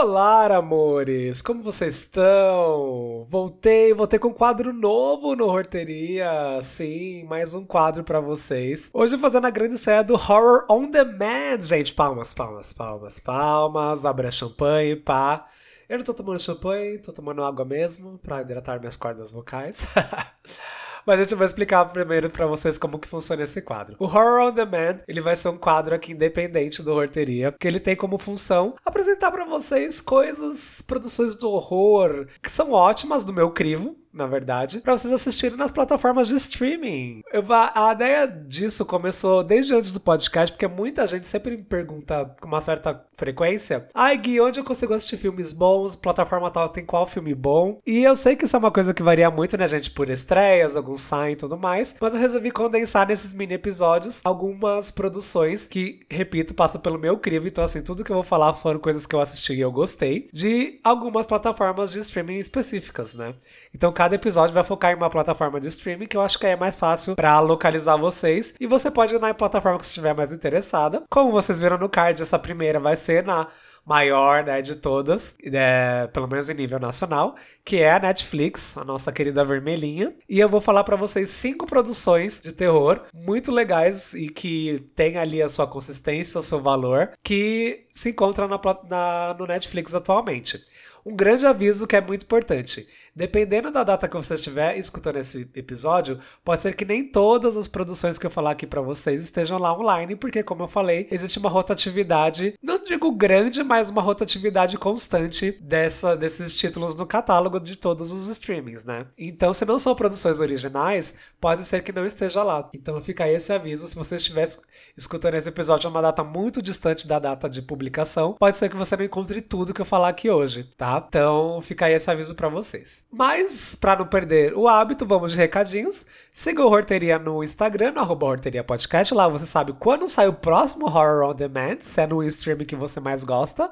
[0.00, 1.42] Olá, amores!
[1.42, 3.26] Como vocês estão?
[3.28, 6.30] Voltei, voltei com um quadro novo no Horteria.
[6.62, 8.90] Sim, mais um quadro para vocês.
[8.94, 11.92] Hoje fazendo a grande estreia do Horror on Demand, gente.
[11.94, 14.04] Palmas, palmas, palmas, palmas.
[14.04, 15.48] Abre a champanhe, pá.
[15.88, 19.84] Eu não tô tomando champanhe, tô tomando água mesmo para hidratar minhas cordas vocais.
[21.08, 23.96] Mas a gente vai explicar primeiro para vocês como que funciona esse quadro.
[23.98, 27.80] O Horror on Demand, ele vai ser um quadro aqui independente do Horteria, que ele
[27.80, 33.50] tem como função apresentar para vocês coisas, produções do horror, que são ótimas do meu
[33.50, 37.22] crivo, na verdade, para vocês assistirem nas plataformas de streaming.
[37.32, 41.62] Eu, a, a, ideia disso começou desde antes do podcast, porque muita gente sempre me
[41.62, 45.96] pergunta com uma certa frequência: ai, Gui, onde eu consigo assistir filmes bons?
[45.96, 47.80] Plataforma tal tem qual filme bom?
[47.86, 50.76] E eu sei que isso é uma coisa que varia muito, né, gente, por estreias,
[50.76, 56.00] alguns saem e tudo mais, mas eu resolvi condensar nesses mini episódios algumas produções que,
[56.10, 57.48] repito, passam pelo meu crivo.
[57.48, 60.28] Então, assim, tudo que eu vou falar foram coisas que eu assisti e eu gostei,
[60.32, 63.34] de algumas plataformas de streaming específicas, né?
[63.74, 66.54] Então, cada episódio vai focar em uma plataforma de streaming que eu acho que é
[66.54, 68.54] mais fácil para localizar vocês.
[68.60, 71.02] E você pode ir na plataforma que você estiver mais interessada.
[71.10, 73.48] Como vocês viram no card, essa primeira vai ser na
[73.84, 78.84] maior né, de todas, é, pelo menos em nível nacional, que é a Netflix, a
[78.84, 80.14] nossa querida vermelhinha.
[80.28, 85.16] E eu vou falar para vocês cinco produções de terror muito legais e que tem
[85.16, 90.62] ali a sua consistência, o seu valor, que se encontram na, na, no Netflix atualmente.
[91.08, 92.86] Um grande aviso que é muito importante.
[93.16, 97.66] Dependendo da data que você estiver escutando esse episódio, pode ser que nem todas as
[97.66, 101.38] produções que eu falar aqui para vocês estejam lá online, porque, como eu falei, existe
[101.38, 107.74] uma rotatividade, não digo grande, mas uma rotatividade constante dessa, desses títulos no catálogo de
[107.74, 109.06] todos os streamings, né?
[109.16, 112.68] Então, se não são produções originais, pode ser que não esteja lá.
[112.74, 113.88] Então, fica esse aviso.
[113.88, 114.46] Se você estiver
[114.94, 118.76] escutando esse episódio em uma data muito distante da data de publicação, pode ser que
[118.76, 120.97] você não encontre tudo que eu falar aqui hoje, tá?
[121.06, 123.04] Então fica aí esse aviso para vocês.
[123.10, 126.06] Mas, para não perder o hábito, vamos de recadinhos.
[126.32, 129.12] Siga o Horteria no Instagram, no arroba Horteria Podcast.
[129.14, 132.76] Lá você sabe quando sai o próximo Horror On Demand, se é no stream que
[132.76, 133.70] você mais gosta.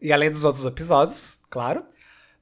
[0.00, 1.84] E além dos outros episódios, claro.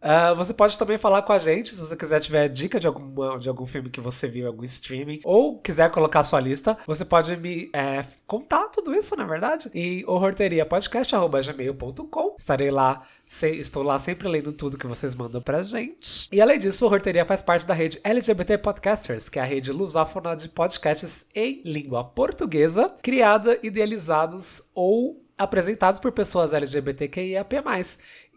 [0.05, 3.39] Uh, você pode também falar com a gente se você quiser tiver dica de, alguma,
[3.39, 7.35] de algum filme que você viu, algum streaming, ou quiser colocar sua lista, você pode
[7.39, 12.37] me é, contar tudo isso, na é verdade, em horrorteriapodcast.gmail.com.
[12.39, 16.29] Estarei lá, se, estou lá sempre lendo tudo que vocês mandam pra gente.
[16.31, 19.73] E além disso, o Horrorteria faz parte da rede LGBT Podcasters, que é a rede
[19.73, 27.57] lusófona de podcasts em língua portuguesa, criada, idealizados ou apresentados por pessoas LGBTQIAP+.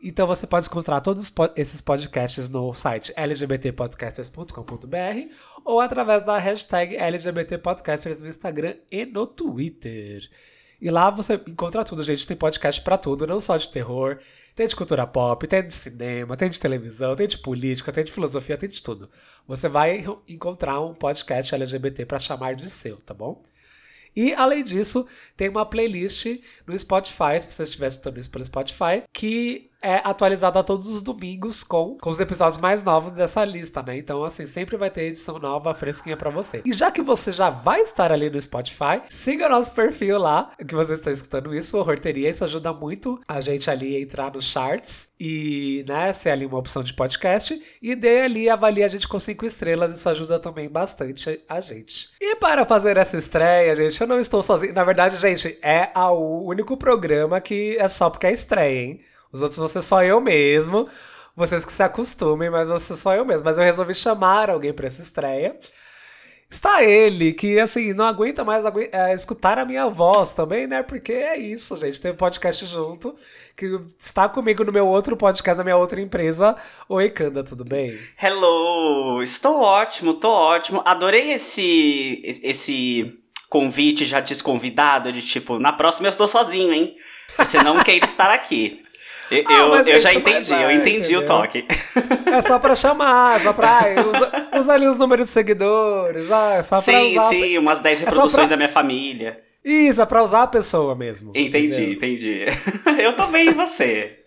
[0.03, 8.21] Então você pode encontrar todos esses podcasts no site lgbtpodcasters.com.br ou através da hashtag LGBTpodcasters
[8.21, 10.29] no Instagram e no Twitter.
[10.79, 12.27] E lá você encontra tudo, gente.
[12.27, 14.19] Tem podcast para tudo, não só de terror,
[14.55, 18.11] tem de cultura pop, tem de cinema, tem de televisão, tem de política, tem de
[18.11, 19.09] filosofia, tem de tudo.
[19.47, 23.41] Você vai encontrar um podcast LGBT para chamar de seu, tá bom?
[24.17, 26.25] E, além disso, tem uma playlist
[26.66, 31.63] no Spotify, se você estiver escutando isso pelo Spotify, que é atualizada todos os domingos
[31.63, 33.97] com, com os episódios mais novos dessa lista, né?
[33.97, 36.61] Então, assim, sempre vai ter edição nova, fresquinha para você.
[36.65, 40.75] E já que você já vai estar ali no Spotify, siga nosso perfil lá, que
[40.75, 42.29] você está escutando isso, Horteria.
[42.29, 46.57] Isso ajuda muito a gente ali a entrar nos charts e, né, ser ali uma
[46.57, 47.59] opção de podcast.
[47.81, 49.97] E dê ali, avalie a gente com cinco estrelas.
[49.97, 52.09] Isso ajuda também bastante a gente.
[52.19, 54.73] E para fazer essa estreia, gente, eu não estou sozinho.
[54.73, 59.01] Na verdade, gente, é o único programa que é só porque é estreia, hein?
[59.31, 60.88] Os outros ser só eu mesmo.
[61.35, 63.45] Vocês que se acostumem, mas ser só eu mesmo.
[63.45, 65.57] Mas eu resolvi chamar alguém para essa estreia.
[66.49, 70.81] Está ele, que assim, não aguenta mais agu é, escutar a minha voz também, né?
[70.81, 71.99] Porque é isso, gente.
[71.99, 73.13] Tem um podcast junto,
[73.55, 76.55] que está comigo no meu outro podcast, na minha outra empresa.
[76.88, 77.99] Oi, Kanda, tudo bem?
[78.17, 79.21] Hello!
[79.21, 80.81] Estou ótimo, tô ótimo.
[80.85, 83.13] Adorei esse, esse
[83.49, 86.95] convite já desconvidado, de tipo, na próxima eu estou sozinho, hein?
[87.38, 88.81] Você não queira estar aqui.
[89.29, 91.19] Eu, ah, eu, eu já entendi, vai, eu entendi entendeu?
[91.19, 91.65] o toque.
[92.31, 93.81] É só pra chamar, só pra.
[94.13, 96.31] Usa, usa ali os números de seguidores.
[96.31, 97.29] Ah, é só sim, pra usar.
[97.29, 98.47] Sim, umas 10 reproduções é pra...
[98.47, 99.41] da minha família.
[99.63, 101.31] Isso, é pra usar a pessoa mesmo.
[101.35, 101.94] Entendi, entendeu?
[101.94, 102.45] entendi.
[103.03, 104.19] eu tô bem, e você?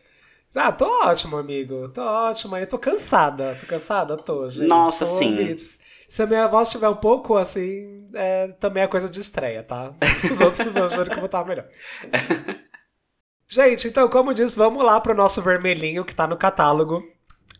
[0.55, 1.88] Ah, tô ótimo, amigo.
[1.88, 2.56] Tô ótimo.
[2.56, 3.56] Eu tô cansada.
[3.61, 4.17] Tô cansada?
[4.17, 4.67] Tô, gente.
[4.67, 5.38] Nossa, tô sim.
[5.38, 5.61] Ouvindo.
[6.08, 9.94] Se a minha voz estiver um pouco assim, é, também é coisa de estreia, tá?
[10.29, 11.67] Os outros eu juro que eu vou estar melhor.
[13.52, 17.05] Gente, então, como disse, vamos lá pro nosso vermelhinho que tá no catálogo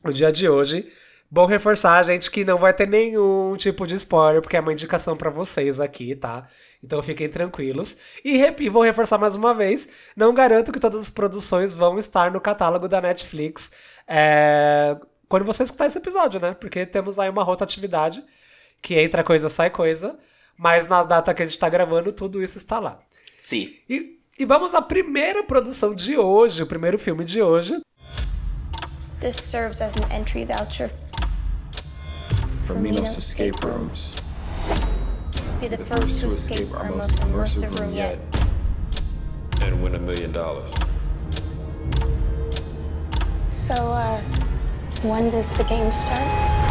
[0.05, 0.89] no dia de hoje.
[1.29, 5.17] Bom reforçar, gente, que não vai ter nenhum tipo de spoiler, porque é uma indicação
[5.17, 6.47] para vocês aqui, tá?
[6.81, 7.97] Então fiquem tranquilos.
[8.25, 12.31] E, e vou reforçar mais uma vez: não garanto que todas as produções vão estar
[12.31, 13.73] no catálogo da Netflix
[14.07, 14.97] é,
[15.29, 16.55] quando você escutar esse episódio, né?
[16.55, 18.25] Porque temos aí uma rotatividade
[18.81, 20.17] que entra coisa, sai coisa.
[20.57, 23.01] Mas na data que a gente tá gravando, tudo isso está lá.
[23.35, 23.75] Sim.
[23.89, 27.79] E, e vamos à primeira produção de hoje, o primeiro filme de hoje.
[29.21, 30.91] This serves as an entry voucher
[32.67, 34.15] for Minos escape rooms.
[35.61, 38.19] Be the, first to escape our most immersive room yet.
[39.61, 40.71] And win a million dollars.
[43.53, 44.23] So, uh,
[45.03, 46.70] when does the game start?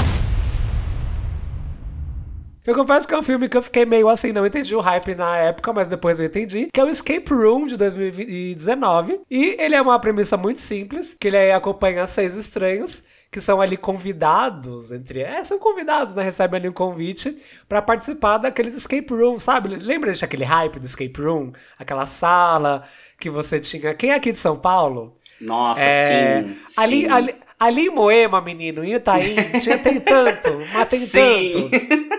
[2.66, 5.16] Eu confesso que é um filme que eu fiquei meio assim, não entendi o hype
[5.16, 6.70] na época, mas depois eu entendi.
[6.72, 9.22] Que é o Escape Room de 2019.
[9.30, 13.78] E ele é uma premissa muito simples, que ele acompanha seis estranhos que são ali
[13.78, 15.22] convidados entre.
[15.22, 16.24] É, são convidados, né?
[16.24, 17.36] Recebem ali um convite
[17.68, 19.70] para participar daqueles escape rooms, sabe?
[19.70, 21.52] Lembra de aquele hype do escape room?
[21.78, 22.84] Aquela sala
[23.20, 23.94] que você tinha.
[23.94, 25.14] Quem é aqui de São Paulo?
[25.40, 26.42] Nossa, é...
[26.42, 26.58] sim.
[26.78, 27.10] Ali, sim.
[27.10, 31.70] ali, ali em Moema, menino, em Itaim, tinha, tem tanto, mas tem sim.
[31.70, 32.19] tanto.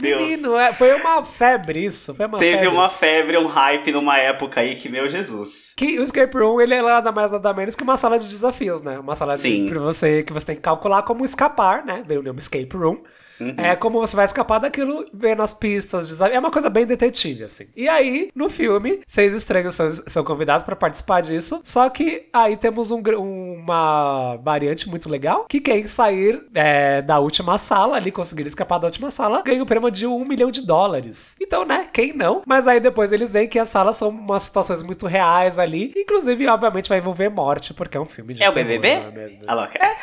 [0.00, 0.22] Deus.
[0.22, 2.14] Menino, é, foi uma febre isso.
[2.14, 2.68] Foi uma Teve febre.
[2.68, 5.72] uma febre, um hype numa época aí que, meu Jesus.
[5.76, 8.80] Que o Escape Room, ele é nada mais nada menos que uma sala de desafios,
[8.80, 8.98] né?
[8.98, 9.64] Uma sala Sim.
[9.64, 12.02] de, pra você, que você tem que calcular como escapar, né?
[12.06, 12.98] Veio o nome Escape Room.
[13.40, 13.54] Uhum.
[13.56, 16.20] É como você vai escapar daquilo vendo as pistas.
[16.20, 17.66] É uma coisa bem detetive, assim.
[17.74, 21.60] E aí, no filme, seis estranhos são, são convidados para participar disso.
[21.64, 27.56] Só que aí temos um, uma variante muito legal: que quem sair é, da última
[27.58, 31.34] sala, ali, conseguir escapar da última sala, ganha o prêmio de um milhão de dólares.
[31.40, 31.86] Então, né?
[31.92, 32.42] Quem não?
[32.46, 35.92] Mas aí depois eles veem que as salas são umas situações muito reais ali.
[35.96, 38.42] Inclusive, obviamente, vai envolver morte, porque é um filme de.
[38.42, 38.88] É o BBB?
[38.88, 39.40] É mesmo.
[39.48, 39.96] É.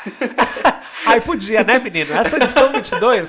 [1.06, 2.14] aí podia, né, menino?
[2.14, 3.27] Essa edição 22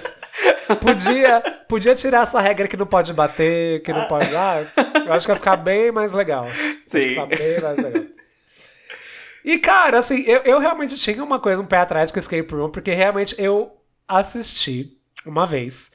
[0.81, 4.35] podia, podia tirar essa regra que não pode bater, que não pode.
[4.35, 4.65] Ah,
[5.07, 6.47] eu acho que ia ficar bem mais legal.
[6.79, 7.01] Sim.
[7.01, 8.05] Ficar bem mais legal.
[9.45, 12.71] E, cara, assim, eu, eu realmente tinha uma coisa, um pé atrás com Escape Room,
[12.71, 13.73] porque realmente eu
[14.07, 15.91] assisti uma vez.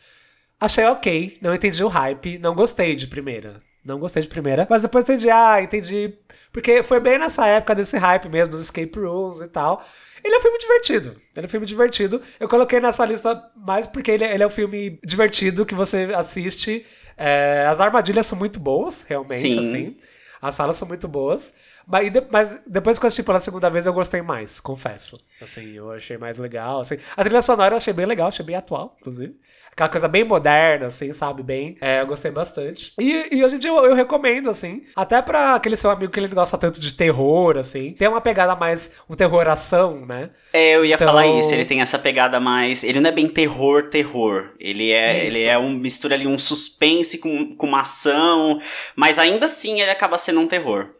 [0.60, 3.60] Achei ok, não entendi o hype, não gostei de primeira.
[3.86, 6.14] Não gostei de primeira, mas depois entendi, ah, entendi.
[6.54, 9.84] Porque foi bem nessa época desse hype mesmo, dos escape rooms e tal.
[10.24, 11.10] Ele é um filme divertido.
[11.36, 12.22] Ele é um filme divertido.
[12.40, 16.12] Eu coloquei nessa lista mais porque ele, é, ele é um filme divertido que você
[16.16, 16.86] assiste.
[17.18, 19.60] É, as armadilhas são muito boas, realmente, Sim.
[19.60, 19.96] assim.
[20.42, 21.54] As salas são muito boas.
[21.88, 25.18] Mas, mas, depois que eu assisti pela segunda vez, eu gostei mais, confesso.
[25.42, 26.82] Assim, eu achei mais legal.
[26.82, 26.98] Assim.
[27.16, 29.36] A trilha sonora eu achei bem legal, achei bem atual, inclusive.
[29.74, 31.42] Aquela coisa bem moderna, assim, sabe?
[31.42, 31.78] Bem.
[31.82, 32.94] É, eu gostei bastante.
[33.00, 34.84] E, e hoje em dia eu, eu, recomendo, assim.
[34.96, 37.94] Até pra aquele seu amigo que ele gosta tanto de terror, assim.
[37.94, 38.92] Tem uma pegada mais.
[39.10, 40.30] Um terroração, né?
[40.54, 41.08] É, eu ia então...
[41.08, 41.52] falar isso.
[41.56, 42.84] Ele tem essa pegada mais.
[42.84, 44.52] Ele não é bem terror, terror.
[44.60, 45.74] Ele é, ele é um.
[45.74, 48.60] Mistura ali um suspense com, com uma ação.
[48.96, 50.94] Mas ainda assim ele acaba sendo um terror.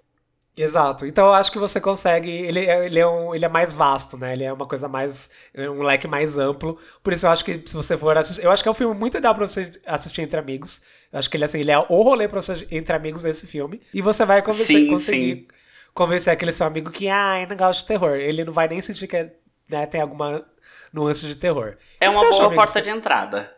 [0.56, 1.06] Exato.
[1.06, 2.30] Então eu acho que você consegue.
[2.30, 4.34] Ele, é, ele, é um, ele é mais vasto, né?
[4.34, 5.30] Ele é uma coisa mais.
[5.58, 6.78] um leque mais amplo.
[7.02, 8.44] Por isso eu acho que se você for assistir.
[8.44, 10.82] Eu acho que é um filme muito ideal pra você assistir entre amigos.
[11.12, 13.82] Eu acho que ele, assim, ele é o rolê pra você entre amigos desse filme.
[13.92, 15.48] E você vai convencer, sim, conseguir sim.
[15.94, 18.12] convencer aquele seu amigo que, ah, eu não gosto de terror.
[18.12, 19.32] Ele não vai nem sentir que
[19.70, 20.46] né, tem alguma
[20.94, 21.78] nuance de terror.
[22.00, 23.52] É uma boa achou, porta de entrada.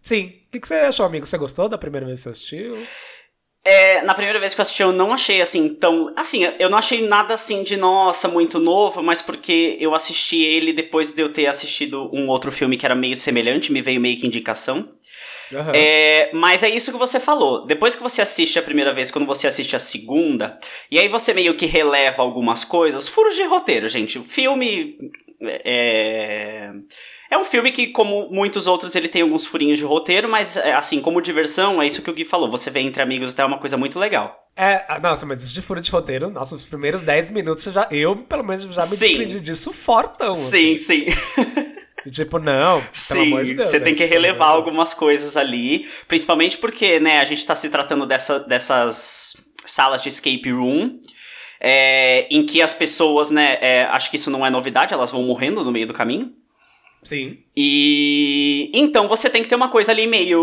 [0.00, 0.28] Sim.
[0.46, 1.26] O que, que você achou, amigo?
[1.26, 2.74] Você gostou da primeira vez que você assistiu?
[3.64, 6.12] É, na primeira vez que eu assisti, eu não achei assim tão.
[6.16, 10.72] Assim, eu não achei nada assim de nossa, muito novo, mas porque eu assisti ele
[10.72, 14.18] depois de eu ter assistido um outro filme que era meio semelhante, me veio meio
[14.18, 14.88] que indicação.
[15.50, 15.72] Uhum.
[15.74, 17.66] É, mas é isso que você falou.
[17.66, 20.58] Depois que você assiste a primeira vez, quando você assiste a segunda,
[20.90, 24.18] e aí você meio que releva algumas coisas, furos de roteiro, gente.
[24.18, 24.96] O filme.
[25.40, 26.70] É
[27.30, 30.72] é um filme que, como muitos outros, ele tem alguns furinhos de roteiro, mas, é,
[30.72, 32.50] assim, como diversão, é isso que o Gui falou.
[32.50, 34.34] Você vê entre amigos até uma coisa muito legal.
[34.56, 37.86] É, ah, nossa, mas isso de furo de roteiro, nossa, os primeiros 10 minutos já.
[37.90, 39.08] Eu, pelo menos, já me sim.
[39.08, 40.34] desprendi disso fortão.
[40.34, 40.76] Sim, assim.
[40.76, 41.06] sim.
[42.10, 47.18] Tipo, não, Sim, de Deus, você tem que relevar algumas coisas ali, principalmente porque, né,
[47.18, 49.34] a gente tá se tratando dessa, dessas
[49.66, 50.98] salas de escape room,
[51.60, 55.24] é, em que as pessoas, né, é, acho que isso não é novidade, elas vão
[55.24, 56.32] morrendo no meio do caminho.
[57.08, 57.42] Sim.
[57.56, 60.42] E então você tem que ter uma coisa ali meio.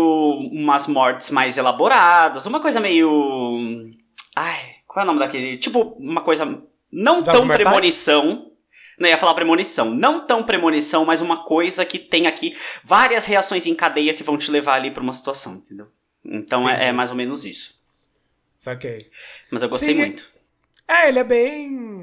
[0.50, 3.94] umas mortes mais elaboradas, uma coisa meio.
[4.34, 5.58] Ai, qual é o nome daquele?
[5.58, 8.50] Tipo, uma coisa não tão premonição.
[8.98, 9.94] Não ia falar premonição.
[9.94, 14.36] Não tão premonição, mas uma coisa que tem aqui várias reações em cadeia que vão
[14.36, 15.86] te levar ali pra uma situação, entendeu?
[16.24, 17.76] Então é, é, mais ou menos isso.
[18.58, 18.98] Saquei.
[19.52, 20.28] Mas eu gostei Sim, muito.
[20.88, 21.95] É, ele é bem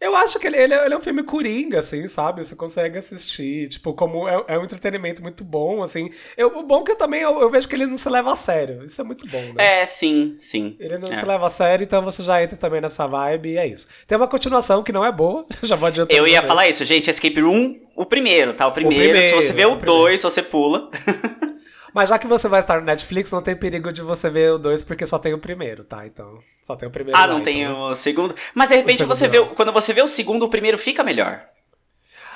[0.00, 2.42] Eu acho que ele, ele, é, ele, é um filme coringa, assim, sabe?
[2.42, 6.08] Você consegue assistir, tipo, como é, é um entretenimento muito bom, assim.
[6.38, 8.32] Eu, o bom é que eu também eu, eu, vejo que ele não se leva
[8.32, 8.82] a sério.
[8.82, 9.82] Isso é muito bom, né?
[9.82, 10.74] É, sim, sim.
[10.80, 11.14] Ele não é.
[11.14, 13.86] se leva a sério, então você já entra também nessa vibe e é isso.
[14.06, 16.16] Tem uma continuação que não é boa, já vou adiantar.
[16.16, 17.10] Eu ia falar isso, gente.
[17.10, 18.66] Escape Room, o primeiro, tá?
[18.66, 19.04] O primeiro.
[19.04, 20.88] O primeiro se você vê o dois, você pula.
[21.94, 24.58] Mas já que você vai estar no Netflix, não tem perigo de você ver o
[24.58, 26.06] 2 porque só tem o primeiro, tá?
[26.06, 27.18] Então, só tem o primeiro.
[27.18, 27.90] Ah, lá, não tem então...
[27.90, 28.34] o segundo.
[28.54, 31.44] Mas de repente você vê, quando você vê o segundo, o primeiro fica melhor.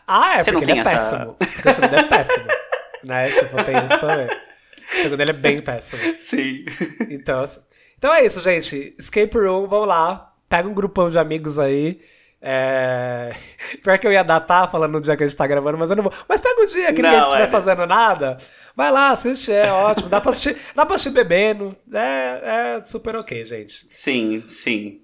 [0.06, 1.16] Ah, é, você porque não tem ele é essa...
[1.16, 1.34] péssimo.
[1.34, 2.46] Porque o segundo é péssimo.
[3.04, 3.30] né?
[3.30, 4.26] Tipo, tem isso também.
[4.26, 6.18] O segundo ele é bem péssimo.
[6.18, 6.64] Sim.
[7.10, 7.60] Então, assim...
[7.96, 8.94] então é isso, gente.
[8.98, 10.32] Escape Room, vamos lá.
[10.48, 12.00] Pega um grupão de amigos aí.
[12.46, 13.34] É...
[13.82, 15.96] Pior que eu ia datar falando no dia que a gente tá gravando, mas eu
[15.96, 16.12] não vou.
[16.28, 17.50] Mas pega um dia que não, ninguém estiver é...
[17.50, 18.36] fazendo nada.
[18.76, 20.10] Vai lá, assiste, é ótimo.
[20.10, 21.72] Dá pra assistir, dá pra assistir bebendo.
[21.90, 23.86] É, é super ok, gente.
[23.88, 24.98] Sim, sim.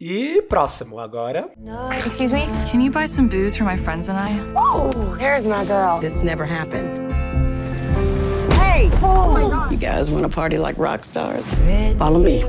[0.00, 1.50] E próximo agora.
[2.06, 2.46] Excuse me?
[2.70, 4.40] Can you buy some booze for my friends and I?
[4.56, 6.00] Oh, there's my girl.
[6.00, 6.98] This never happened.
[8.54, 8.88] Hey!
[9.02, 9.72] Oh my God.
[9.72, 11.46] You guys want to party like rock stars?
[11.98, 12.44] Follow me.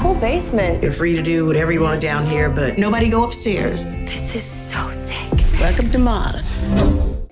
[0.00, 0.82] Cool basement.
[0.82, 3.94] You're free to do whatever you want down here, but nobody go upstairs.
[4.04, 5.30] This is so sick.
[5.60, 6.52] Welcome to Mars.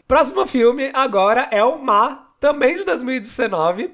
[0.06, 3.90] Próximo filme agora é o Ma, também de 2019.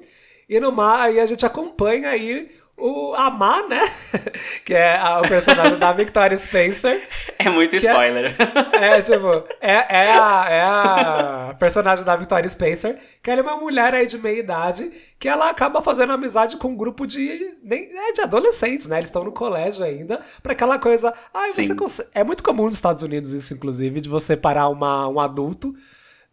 [0.49, 3.81] E no Ma aí a gente acompanha aí o Amar, né?
[4.64, 7.07] que é a, o personagem da Victoria Spencer.
[7.38, 8.37] É muito spoiler.
[8.73, 9.28] É, é, tipo,
[9.61, 14.07] é, é, a, é a personagem da Victoria Spencer, que ela é uma mulher aí
[14.07, 18.21] de meia idade, que ela acaba fazendo amizade com um grupo de, nem, é, de
[18.23, 18.97] adolescentes, né?
[18.97, 21.14] Eles estão no colégio ainda, para aquela coisa.
[21.33, 25.09] Ai, você consegue, É muito comum nos Estados Unidos isso, inclusive, de você parar uma,
[25.09, 25.75] um adulto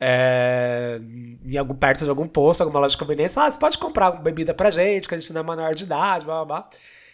[0.03, 1.00] é,
[1.46, 4.51] em algum, perto de algum posto, alguma loja de conveniência, ah, você pode comprar bebida
[4.51, 6.70] pra gente, que a gente não é menor de idade, blá blá blá.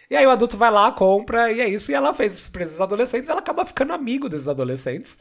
[0.10, 1.92] E aí o adulto vai lá, compra, e é isso.
[1.92, 5.18] E ela fez esses pra esses adolescentes, ela acaba ficando amigo desses adolescentes.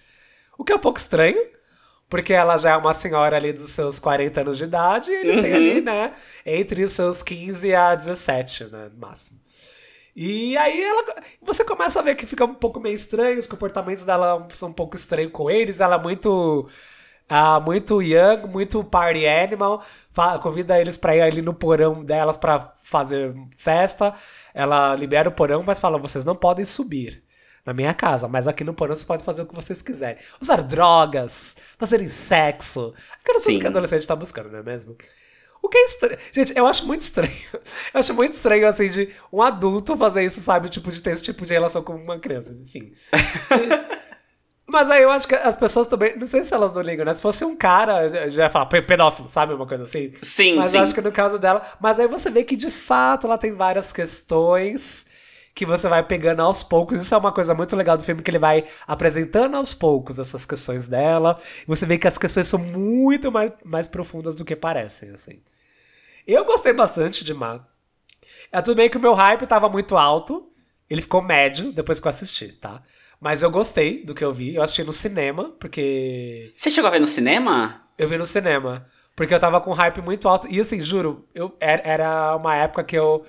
[0.56, 1.44] O que é um pouco estranho,
[2.08, 5.36] porque ela já é uma senhora ali dos seus 40 anos de idade, e eles
[5.36, 5.84] têm ali, uhum.
[5.84, 6.12] né,
[6.46, 9.40] entre os seus 15 a 17, né, no máximo.
[10.14, 11.04] E aí ela,
[11.42, 14.72] você começa a ver que fica um pouco meio estranho, os comportamentos dela são um
[14.72, 16.70] pouco estranhos com eles, ela é muito
[17.28, 19.84] ah, muito young, muito party animal.
[20.40, 24.14] convida eles para ir ali no porão delas para fazer festa.
[24.54, 27.22] Ela libera o porão, mas fala: vocês não podem subir
[27.64, 30.22] na minha casa, mas aqui no porão vocês podem fazer o que vocês quiserem.
[30.40, 32.94] Usar drogas, fazerem sexo.
[33.20, 34.96] Aquilo tudo que adolescente está buscando, não é mesmo?
[35.60, 36.18] O que é estranho.
[36.30, 37.32] Gente, eu acho muito estranho.
[37.92, 40.68] Eu acho muito estranho, assim, de um adulto fazer isso, sabe?
[40.68, 42.52] Tipo, de ter esse tipo de relação com uma criança.
[42.52, 42.92] Enfim.
[44.68, 46.18] Mas aí eu acho que as pessoas também.
[46.18, 47.14] Não sei se elas não ligam, né?
[47.14, 49.54] Se fosse um cara, já ia falar pedófilo, sabe?
[49.54, 50.10] Uma coisa assim.
[50.20, 50.78] Sim, mas sim.
[50.78, 51.62] Mas acho que no caso dela.
[51.80, 55.06] Mas aí você vê que de fato ela tem várias questões
[55.54, 57.00] que você vai pegando aos poucos.
[57.00, 60.44] Isso é uma coisa muito legal do filme, que ele vai apresentando aos poucos essas
[60.44, 61.40] questões dela.
[61.66, 65.40] Você vê que as questões são muito mais, mais profundas do que parecem, assim.
[66.26, 67.66] Eu gostei bastante de Ma.
[68.50, 70.50] É tudo bem que o meu hype tava muito alto.
[70.90, 72.82] Ele ficou médio depois que eu assisti, tá?
[73.20, 74.54] Mas eu gostei do que eu vi.
[74.54, 76.52] Eu assisti no cinema, porque.
[76.56, 77.82] Você chegou a ver no cinema?
[77.98, 78.86] Eu vi no cinema.
[79.14, 80.46] Porque eu tava com hype muito alto.
[80.50, 83.24] E assim, juro, eu, era uma época que eu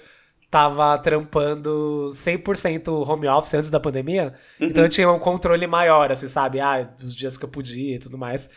[0.50, 4.34] tava trampando 100% home office antes da pandemia.
[4.60, 4.68] Uhum.
[4.68, 6.60] Então eu tinha um controle maior, assim, sabe?
[6.60, 8.50] Ah, dos dias que eu podia e tudo mais.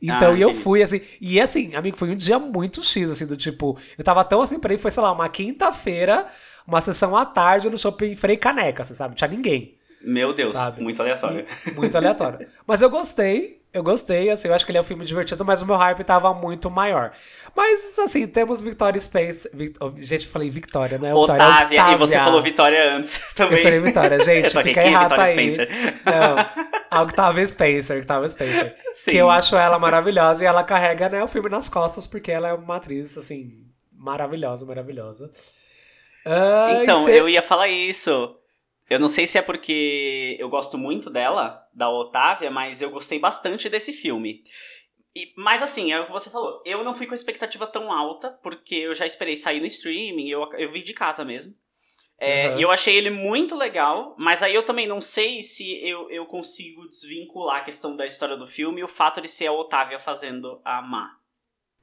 [0.00, 1.00] Então, ah, e eu fui, assim.
[1.20, 3.78] E assim, amigo, foi um dia muito X, assim, do tipo.
[3.96, 6.26] Eu tava tão assim pra ir, foi, sei lá, uma quinta-feira,
[6.66, 9.10] uma sessão à tarde no shopping Frei Caneca, assim, sabe?
[9.10, 9.76] Não tinha ninguém.
[10.06, 10.80] Meu Deus, sabe?
[10.80, 11.44] muito aleatório.
[11.66, 12.46] E, muito aleatório.
[12.64, 15.62] Mas eu gostei, eu gostei, assim, eu acho que ele é um filme divertido, mas
[15.62, 17.10] o meu hype tava muito maior.
[17.54, 19.50] Mas, assim, temos Victoria Space.
[19.52, 19.78] Vict...
[19.98, 21.12] Gente, eu falei Victoria, né?
[21.12, 23.58] Otávia, Otávia, e você falou Vitória antes também.
[23.58, 25.26] Eu falei Vitória, gente, fica é errado aí.
[25.32, 25.68] Spencer.
[26.06, 28.76] Não, a Octavia Spencer, Octavia Spencer.
[28.92, 29.10] Sim.
[29.10, 32.48] Que eu acho ela maravilhosa e ela carrega, né, o filme nas costas, porque ela
[32.48, 35.28] é uma atriz, assim, maravilhosa, maravilhosa.
[36.24, 38.36] Uh, então, eu ia falar isso.
[38.88, 43.18] Eu não sei se é porque eu gosto muito dela, da Otávia, mas eu gostei
[43.18, 44.42] bastante desse filme.
[45.14, 46.62] E, mas assim, é o que você falou.
[46.64, 50.28] Eu não fui com a expectativa tão alta, porque eu já esperei sair no streaming,
[50.28, 51.54] eu, eu vi de casa mesmo.
[52.18, 52.58] É, uhum.
[52.58, 56.24] E eu achei ele muito legal, mas aí eu também não sei se eu, eu
[56.26, 59.98] consigo desvincular a questão da história do filme e o fato de ser a Otávia
[59.98, 61.16] fazendo a Má.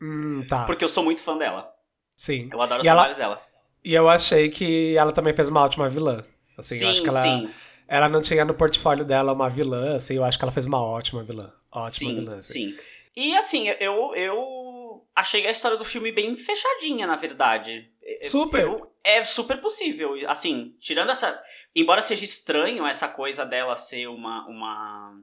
[0.02, 0.66] Hum, tá.
[0.66, 1.72] Porque eu sou muito fã dela.
[2.16, 2.50] Sim.
[2.52, 3.42] Eu adoro os trabalhos dela.
[3.84, 6.24] E eu achei que ela também fez uma ótima vilã.
[6.58, 7.50] Assim, sim, eu acho que ela, sim.
[7.88, 10.82] ela não tinha no portfólio dela uma vilã, assim, eu acho que ela fez uma
[10.82, 11.52] ótima vilã.
[11.72, 12.38] Ótima sim, vilã.
[12.38, 12.72] Assim.
[12.72, 12.78] Sim.
[13.16, 17.90] E assim, eu, eu achei a história do filme bem fechadinha, na verdade.
[18.24, 18.64] Super!
[18.64, 20.14] Eu, É super possível.
[20.28, 21.42] Assim, tirando essa.
[21.76, 24.48] Embora seja estranho essa coisa dela ser uma.
[24.48, 25.14] uma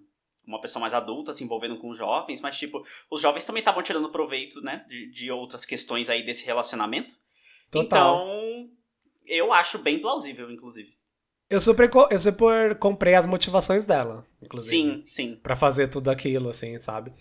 [0.46, 4.10] uma pessoa mais adulta se envolvendo com jovens, mas tipo, os jovens também estavam tirando
[4.10, 7.14] proveito, né, de, de outras questões aí desse relacionamento.
[7.70, 8.16] Total.
[8.16, 8.70] Então,
[9.26, 10.92] eu acho bem plausível, inclusive.
[11.50, 14.82] Eu super, eu super comprei as motivações dela, inclusive.
[14.82, 15.38] Sim, sim.
[15.42, 17.12] Pra fazer tudo aquilo, assim, sabe?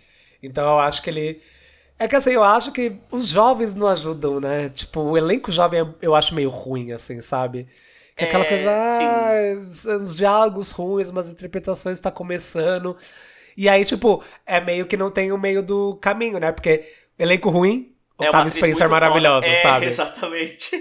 [0.42, 1.42] Então eu acho que ele.
[1.98, 4.70] É que assim, eu acho que os jovens não ajudam, né?
[4.70, 7.68] Tipo, o elenco jovem é- eu acho meio ruim, assim, sabe?
[8.16, 12.96] Que é aquela É, coisa, ah, uns diálogos ruins, umas interpretações tá começando.
[13.58, 16.52] E aí, tipo, é meio que não tem o meio do caminho, né?
[16.52, 16.86] Porque
[17.18, 17.90] elenco ruim,
[18.22, 19.46] É Octavia atriz Spencer maravilhosa.
[19.48, 19.86] É, sabe?
[19.90, 20.72] Exatamente.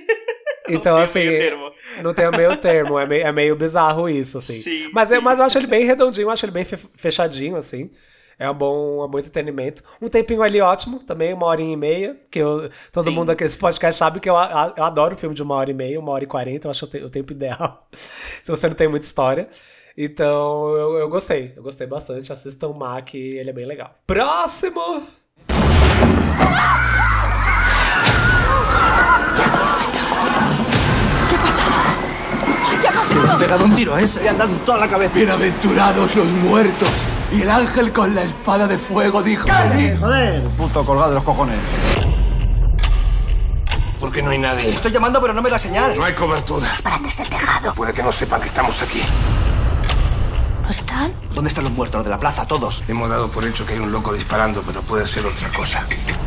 [0.69, 1.73] Então, tem assim, meio termo.
[2.03, 4.53] não tem o meio termo, é meio, é meio bizarro isso, assim.
[4.55, 5.25] Sim, mas, Eu, sim.
[5.25, 7.91] mas eu acho ele bem redondinho, eu acho ele bem fe- fechadinho, assim.
[8.41, 9.83] É um bom, um bom entretenimento.
[10.01, 12.17] Um tempinho ali ótimo, também, uma hora e meia.
[12.31, 13.11] Que eu, todo Sim.
[13.11, 14.35] mundo aqui nesse podcast sabe que eu,
[14.77, 17.11] eu adoro filme de uma hora e meia, uma hora e quarenta, eu acho o
[17.11, 17.89] tempo ideal.
[17.93, 18.13] se
[18.47, 19.49] você não tem muita história.
[19.97, 21.53] Então, eu, eu gostei.
[21.57, 22.33] Eu gostei bastante.
[22.33, 23.93] Assistam o Mac, ele é bem legal.
[24.07, 25.03] Próximo!
[33.39, 34.23] Pegado un tiro a ese.
[34.23, 35.15] Le han dado en toda la cabeza.
[35.15, 36.89] Bienaventurados los muertos.
[37.33, 39.49] Y el ángel con la espada de fuego dijo...
[40.01, 41.57] Joder, puto colgado de los cojones.
[44.01, 44.73] ¿Por qué no hay nadie?
[44.73, 45.97] Estoy llamando pero no me da señal.
[45.97, 46.69] No hay cobertura.
[46.83, 47.75] Para desde el tejado.
[47.75, 49.03] Puede que no sepan que estamos aquí.
[50.63, 51.13] ¿No están?
[51.35, 51.99] ¿Dónde están los muertos?
[51.99, 52.85] Los de la plaza, todos.
[52.89, 55.85] Hemos dado por hecho que hay un loco disparando, pero puede ser otra cosa.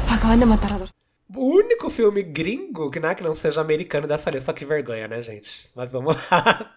[0.10, 0.92] Acaban de matar a dos.
[1.36, 5.22] O único filme gringo que, né, que não seja americano dessa lista, que vergonha, né,
[5.22, 5.70] gente?
[5.76, 6.76] Mas vamos lá.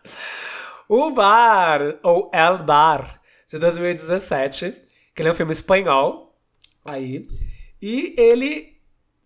[0.88, 4.72] O Bar, ou El Bar, de 2017,
[5.14, 6.36] que ele é um filme espanhol,
[6.84, 7.26] aí,
[7.80, 8.74] e ele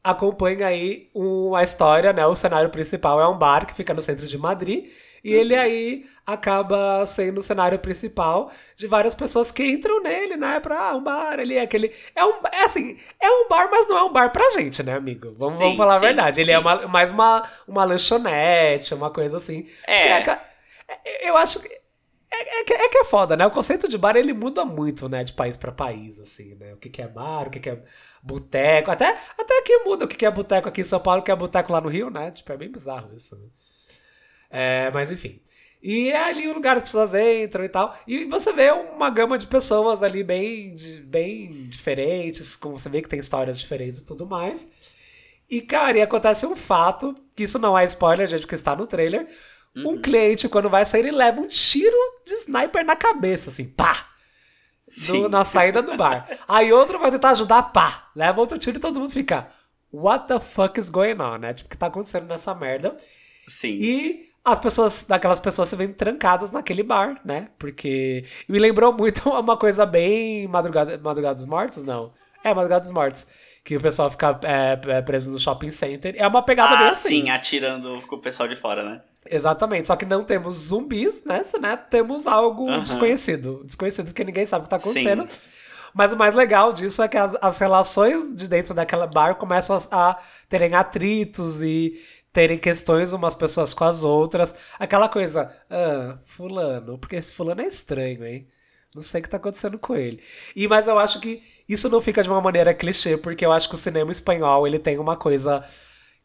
[0.03, 4.01] acompanha aí um- a história, né, o cenário principal é um bar que fica no
[4.01, 4.87] centro de Madrid,
[5.25, 10.61] e ele aí acaba sendo o cenário principal de várias pessoas que entram nele, né?
[10.61, 11.93] Pra ah, um bar, ele é aquele.
[12.15, 12.35] É um.
[12.53, 15.35] É assim, é um bar, mas não é um bar pra gente, né, amigo?
[15.39, 16.41] Vamos, Sim, vamos falar a sim, verdade.
[16.41, 16.61] Ele é sim.
[16.61, 19.67] uma, mais uma, uma lanchonete, uma coisa assim.
[19.87, 20.13] É.
[20.19, 20.41] Aqua-
[21.05, 21.69] é- Eu acho que.
[22.31, 23.47] É, é que- é que é foda, né?
[23.47, 25.25] O conceito de bar ele muda muito, né?
[25.25, 26.75] De país pra país, assim, né?
[26.75, 27.83] O que, que é bar, o que, que é
[28.23, 28.91] boteco.
[28.91, 31.31] Até, até aqui muda o que, que é boteco aqui em São Paulo, o que
[31.31, 32.31] é boteco lá no Rio, né?
[32.31, 33.47] Tipo, é bem bizarro isso, né?
[34.51, 35.41] É, mas enfim.
[35.83, 37.97] E é ali o lugar que as pessoas entram e tal.
[38.07, 43.09] E você vê uma gama de pessoas ali bem, bem diferentes, como você vê que
[43.09, 44.67] tem histórias diferentes e tudo mais.
[45.49, 48.87] E, cara, e acontece um fato, que isso não é spoiler, gente, que está no
[48.87, 49.27] trailer.
[49.77, 54.09] Um cliente, quando vai sair, ele leva um tiro de sniper na cabeça, assim, pá!
[55.09, 56.27] No- na saída do bar.
[56.49, 58.11] Aí outro vai tentar ajudar, pá!
[58.17, 59.49] Leva outro tiro e todo mundo fica.
[59.93, 61.55] What the fuck is going on, né?
[61.55, 62.97] Tipo, o que tá acontecendo nessa merda?
[63.47, 63.77] Sim.
[63.81, 67.49] E as pessoas, daquelas pessoas se veem trancadas naquele bar, né?
[67.59, 72.13] Porque me lembrou muito uma coisa bem Madrugada, Madrugada dos Mortos, não.
[72.45, 73.27] É, Madrugada dos Mortos.
[73.65, 76.15] Que o pessoal fica é, é, preso no shopping center.
[76.17, 77.23] É uma pegada bem Ah, assim.
[77.23, 79.03] sim, atirando com o pessoal de fora, né?
[79.27, 79.89] Exatamente.
[79.89, 81.77] Só que não temos zumbis nessa, né?
[81.77, 82.83] Temos algo Aham.
[82.83, 83.63] desconhecido.
[83.67, 85.31] Desconhecido porque ninguém sabe o que tá acontecendo.
[85.31, 85.39] Sim.
[85.93, 89.77] Mas o mais legal disso é que as, as relações de dentro daquela bar começam
[89.91, 90.17] a, a
[90.49, 91.93] terem atritos e
[92.33, 94.55] terem questões umas pessoas com as outras.
[94.79, 98.47] Aquela coisa, ah, fulano, porque esse fulano é estranho, hein?
[98.95, 100.21] Não sei o que tá acontecendo com ele.
[100.57, 103.69] E mas eu acho que isso não fica de uma maneira clichê, porque eu acho
[103.69, 105.65] que o cinema espanhol, ele tem uma coisa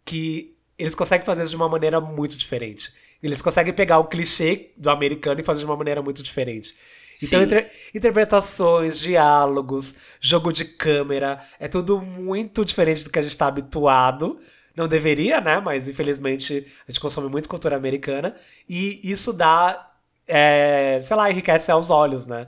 [0.05, 2.93] que eles conseguem fazer isso de uma maneira muito diferente.
[3.21, 6.75] Eles conseguem pegar o clichê do americano e fazer de uma maneira muito diferente.
[7.21, 7.45] Então, Sim.
[7.45, 13.47] entre- interpretações, diálogos, jogo de câmera, é tudo muito diferente do que a gente tá
[13.47, 14.39] habituado.
[14.75, 15.59] Não deveria, né?
[15.59, 18.35] Mas infelizmente a gente consome muito cultura americana.
[18.67, 19.91] E isso dá,
[20.27, 22.47] é, sei lá, enriquece aos olhos, né?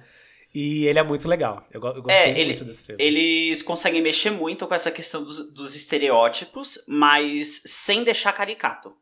[0.54, 1.64] E ele é muito legal.
[1.72, 3.04] Eu, eu gostei É, ele, muito desse filme.
[3.04, 8.96] eles conseguem mexer muito com essa questão dos, dos estereótipos, mas sem deixar caricato.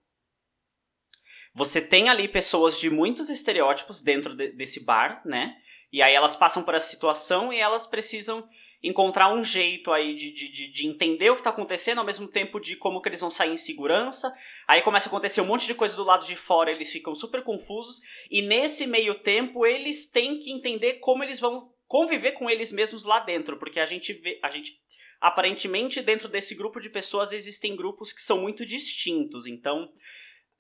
[1.56, 5.54] Você tem ali pessoas de muitos estereótipos dentro de- desse bar, né?
[5.92, 8.44] E aí elas passam por essa situação e elas precisam
[8.84, 12.28] encontrar um jeito aí de, de, de, de entender o que tá acontecendo, ao mesmo
[12.28, 14.32] tempo de como que eles vão sair em segurança.
[14.68, 17.42] Aí começa a acontecer um monte de coisa do lado de fora, eles ficam super
[17.44, 18.02] confusos.
[18.30, 23.06] E nesse meio tempo, eles têm que entender como eles vão conviver com eles mesmos
[23.06, 23.58] lá dentro.
[23.58, 24.38] Porque a gente vê.
[24.44, 24.78] A gente,
[25.22, 29.48] aparentemente, dentro desse grupo de pessoas, existem grupos que são muito distintos.
[29.48, 29.90] Então.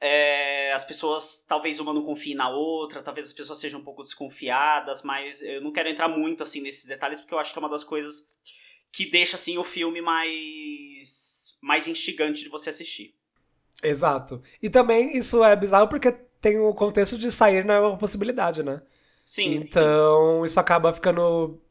[0.05, 4.03] É, as pessoas, talvez uma não confie na outra, talvez as pessoas sejam um pouco
[4.03, 7.61] desconfiadas, mas eu não quero entrar muito assim nesses detalhes, porque eu acho que é
[7.61, 8.27] uma das coisas
[8.91, 13.15] que deixa assim o filme mais mais instigante de você assistir.
[13.81, 14.41] Exato.
[14.61, 16.11] E também isso é bizarro porque
[16.41, 18.81] tem o contexto de sair não é uma possibilidade, né?
[19.23, 19.55] Sim.
[19.55, 21.61] Então, isso acaba ficando.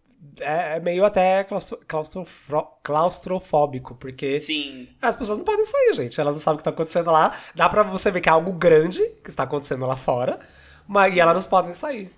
[0.40, 4.88] É, é meio até claustro, claustrofro- claustrofóbico, porque Sim.
[5.00, 6.20] as pessoas não podem sair, gente.
[6.20, 7.37] Elas não sabem o que tá acontecendo lá.
[7.54, 10.38] Dá pra você ver que é algo grande que está acontecendo lá fora,
[10.87, 12.11] mas e elas não podem sair.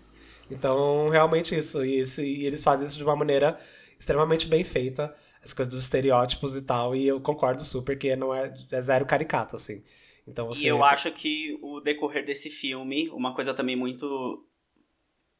[0.50, 1.84] Então, realmente isso.
[1.84, 3.58] E, esse- e eles fazem isso de uma maneira
[3.98, 5.12] extremamente bem feita.
[5.42, 6.94] As coisas dos estereótipos e tal.
[6.94, 9.82] E eu concordo super que não é, é zero caricato, assim.
[10.26, 10.62] Então você.
[10.62, 14.44] E eu acho que o decorrer desse filme, uma coisa também muito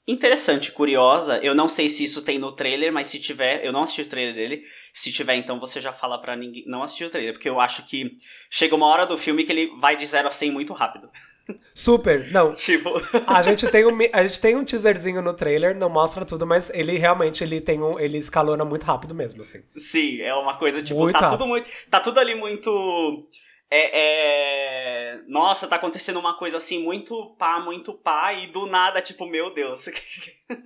[0.07, 3.83] interessante, curiosa, eu não sei se isso tem no trailer, mas se tiver, eu não
[3.83, 4.63] assisti o trailer dele.
[4.93, 7.87] Se tiver, então você já fala pra ninguém não assistir o trailer, porque eu acho
[7.87, 8.17] que
[8.51, 11.09] chega uma hora do filme que ele vai de 0 a 100 muito rápido.
[11.75, 12.31] Super!
[12.33, 12.91] Não, Tipo,
[13.27, 16.71] A gente, tem um, a gente tem um teaserzinho no trailer, não mostra tudo, mas
[16.71, 19.63] ele realmente ele tem um, ele escalona muito rápido mesmo, assim.
[19.77, 21.39] sim, é uma coisa tipo, Muito tá rápido.
[21.39, 23.27] tudo muito, tá tudo ali muito
[23.77, 29.03] é, é, nossa, tá acontecendo uma coisa assim muito pá, muito pá e do nada
[29.03, 29.87] tipo, meu Deus.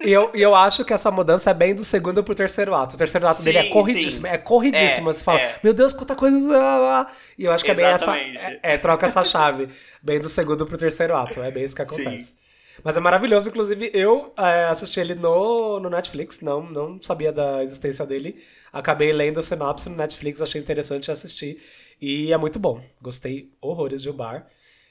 [0.04, 2.96] E eu, e eu acho que essa mudança é bem do segundo pro terceiro ato.
[2.96, 4.32] O terceiro ato dele é Sim, corridíssimo, sim.
[4.32, 5.08] é corridíssimo.
[5.08, 5.58] É, você fala, é.
[5.62, 7.06] meu Deus, quanta coisa.
[7.38, 8.18] E eu acho que é bem essa.
[8.18, 9.68] É, é, troca essa chave,
[10.02, 11.40] bem do segundo pro terceiro ato.
[11.40, 12.02] É bem isso que Sim.
[12.02, 12.34] acontece.
[12.82, 17.62] Mas é maravilhoso, inclusive eu é, assisti ele no, no Netflix, não, não sabia da
[17.62, 18.42] existência dele.
[18.72, 21.60] Acabei lendo a sinopse no Netflix, achei interessante assistir.
[22.00, 22.80] E é muito bom.
[23.02, 24.46] Gostei horrores de O Bar.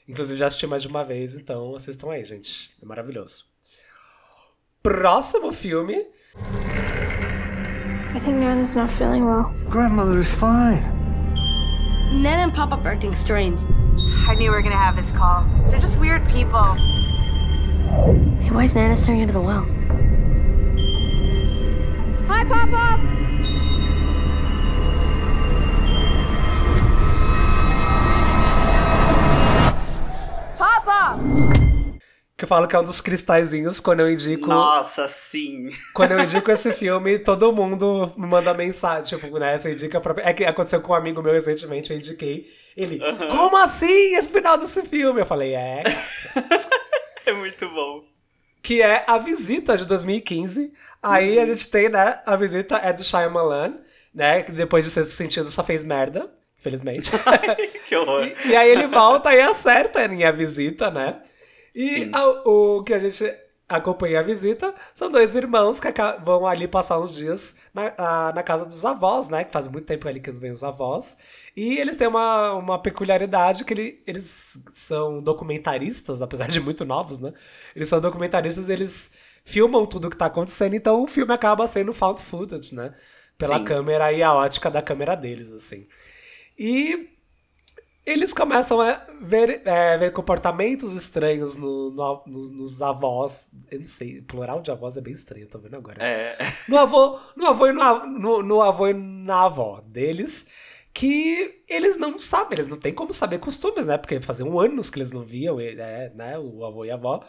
[0.08, 2.70] Inclusive já assisti mais de uma vez, então assistam aí, gente.
[2.82, 3.44] É maravilhoso.
[4.82, 6.06] Próximo filme.
[8.14, 9.52] I think Nana's not feeling well.
[9.68, 10.82] Grandmother is fine.
[12.10, 13.60] Nana and Up are acting strange.
[14.26, 15.44] I knew we were gonna have this call.
[15.68, 16.74] They're just weird people.
[18.40, 19.66] Hey, why is Nana staring into the well?
[22.28, 22.68] Hi, Pop
[30.60, 31.98] Up!
[32.36, 34.46] Que eu falo que é um dos cristalzinhos quando eu indico.
[34.46, 35.70] Nossa, sim.
[35.92, 39.18] Quando eu indico esse filme, todo mundo me manda mensagem.
[39.18, 39.58] Tipo, né?
[39.58, 40.14] Você indica pra.
[40.22, 42.46] É que aconteceu com um amigo meu recentemente, eu indiquei.
[42.76, 43.00] Ele,
[43.32, 45.20] como assim esse final desse filme?
[45.20, 45.82] Eu falei, é.
[47.26, 48.04] É muito bom.
[48.62, 50.72] que é A Visita de 2015.
[51.02, 53.74] Aí a gente tem, né, A Visita é do Shyamalan,
[54.14, 57.10] né, que depois de ser sentido só fez merda, infelizmente.
[57.86, 58.24] que horror.
[58.24, 61.20] e, e aí ele volta e acerta A Visita, né?
[61.74, 63.24] E a- o que a gente
[63.68, 65.88] acompanha a visita são dois irmãos que
[66.24, 69.44] vão ali passar uns dias na, a- na casa dos avós, né?
[69.44, 71.16] Que faz muito tempo ali que eles vêm os avós.
[71.54, 77.18] E eles têm uma, uma peculiaridade que ele- eles são documentaristas, apesar de muito novos,
[77.18, 77.32] né?
[77.76, 79.10] Eles são documentaristas, eles
[79.44, 82.94] filmam tudo que tá acontecendo, então o filme acaba sendo found footage, né?
[83.38, 83.64] Pela Sim.
[83.64, 85.86] câmera e a ótica da câmera deles, assim.
[86.58, 87.10] E
[88.04, 93.48] eles começam a ver, é, ver comportamentos estranhos no, no- nos, nos avós.
[93.70, 96.02] Eu não sei, plural de avós é bem estranho, tô vendo agora.
[96.02, 96.36] É.
[96.68, 100.46] No avô, no avô e no, no, no avô e na avó deles,
[100.94, 103.98] que eles não sabem, eles não têm como saber costumes, né?
[103.98, 106.38] Porque faziam anos que eles não viam, é, né?
[106.38, 107.22] O avô e a avó.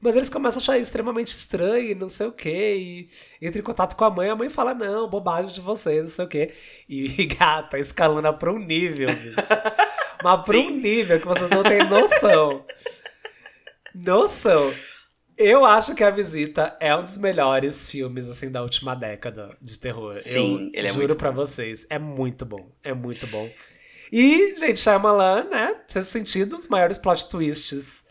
[0.00, 3.08] Mas eles começam a achar extremamente estranho, e não sei o quê,
[3.40, 6.08] e entra em contato com a mãe, a mãe fala, não, bobagem de vocês, não
[6.08, 6.52] sei o quê.
[6.88, 9.48] E, gata, escalona pra um nível, bicho.
[10.22, 12.64] Mas pra um nível que vocês não têm noção.
[13.94, 14.72] Noção.
[15.36, 19.78] Eu acho que A Visita é um dos melhores filmes, assim, da última década de
[19.78, 20.12] terror.
[20.14, 21.86] Sim, Eu ele é juro muito pra vocês.
[21.88, 22.72] É muito bom.
[22.82, 23.48] É muito bom.
[24.10, 25.80] E, gente, Shyamalan, né?
[25.86, 28.04] Sexto sentido, um dos maiores plot twists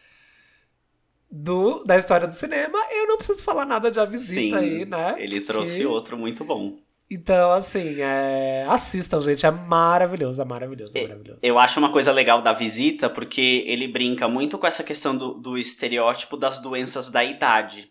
[1.30, 2.78] do, da história do cinema.
[2.92, 5.16] Eu não preciso falar nada de A Visita Sim, aí, né?
[5.18, 6.78] ele trouxe Que- outro muito bom.
[7.10, 8.66] Então, assim, é...
[8.68, 9.46] assistam, gente.
[9.46, 11.40] É maravilhoso, é maravilhoso, é maravilhoso.
[11.42, 15.34] Eu acho uma coisa legal da visita, porque ele brinca muito com essa questão do,
[15.36, 17.90] do estereótipo das doenças da idade.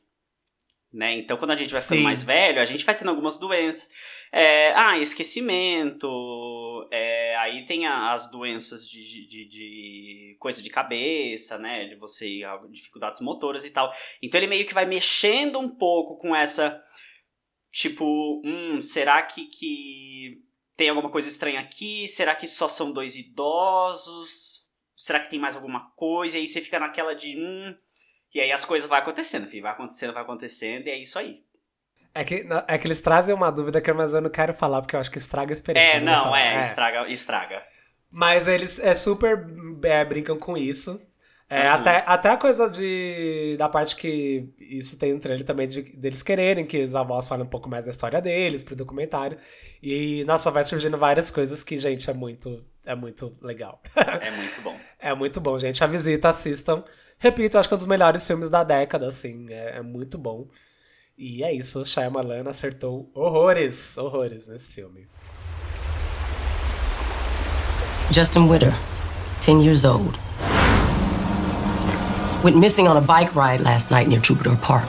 [0.93, 1.19] Né?
[1.19, 2.05] Então, quando a gente vai ficando Sim.
[2.05, 3.89] mais velho, a gente vai tendo algumas doenças.
[4.31, 6.07] É, ah, esquecimento.
[6.91, 11.87] é, aí tem as doenças de, de, de- coisa de cabeça, né?
[11.87, 13.91] De você, dificuldades motoras e tal.
[14.23, 16.83] Então, ele meio que vai mexendo um pouco com essa.
[17.71, 20.43] Tipo, hum, será que, que
[20.77, 22.07] tem alguma coisa estranha aqui?
[22.09, 24.73] Será que só são dois idosos?
[24.95, 26.37] Será que tem mais alguma coisa?
[26.37, 27.37] E aí você fica naquela de.
[27.37, 27.77] Hum,
[28.35, 29.63] e aí as coisas vão acontecendo, filho.
[29.63, 31.46] Vai acontecendo, vai acontecendo, e é isso aí.
[32.17, 34.97] É que, é que eles trazem uma dúvida que mas eu não quero falar, porque
[34.97, 35.99] eu acho que estraga a experiência.
[35.99, 36.41] É, não, falar.
[36.41, 37.63] é, estraga, estraga.
[38.11, 39.47] Mas eles é super
[39.85, 41.01] é, brincam com isso.
[41.49, 41.75] É, Uhum.
[41.75, 43.55] até, até a coisa de.
[43.57, 47.45] Da parte que isso tem no trailer também de, deles quererem que os avós falem
[47.45, 49.39] um pouco mais da história deles pro documentário.
[49.81, 52.65] E, nossa, vai surgindo várias coisas que, gente, é muito.
[52.85, 53.81] É muito legal.
[53.95, 54.77] É muito bom.
[54.99, 55.85] é muito bom, gente.
[55.85, 56.83] A visita, assistam.
[57.19, 59.47] Repito, acho que é um dos melhores filmes da década, assim.
[59.51, 60.49] É, é muito bom.
[61.19, 65.07] E é isso, Shyamalan acertou horrores, horrores nesse filme.
[68.11, 68.73] Justin Witter,
[69.41, 70.19] 10 years old.
[72.45, 74.89] Went missing on a bike ride last night near Troubadour Park.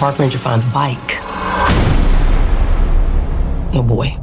[0.00, 1.20] Park ranger found the bike.
[3.72, 4.18] No boy.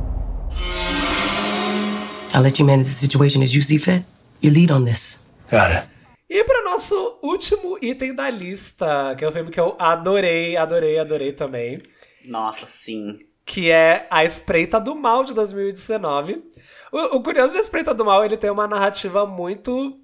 [2.33, 4.03] I'll let you manage the situation as you see fit.
[4.41, 5.17] You lead on this.
[5.49, 5.92] Got it.
[6.29, 10.97] E para nosso último item da lista, que é um filme que eu adorei, adorei,
[10.97, 11.81] adorei também.
[12.25, 13.19] Nossa, sim.
[13.45, 16.43] Que é A Espreita do Mal de 2019.
[16.91, 19.99] O, o curioso de A Espreita do Mal, ele tem uma narrativa muito